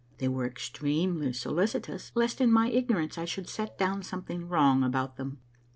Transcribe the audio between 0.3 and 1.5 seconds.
extremely